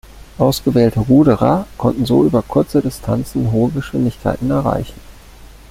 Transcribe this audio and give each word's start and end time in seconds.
Ausgewählte 0.39 0.99
Ruderer 0.99 1.67
konnten 1.77 2.07
so 2.07 2.23
über 2.25 2.41
kurze 2.41 2.81
Distanzen 2.81 3.51
hohe 3.51 3.69
Geschwindigkeiten 3.69 4.49
erreichen. 4.49 4.99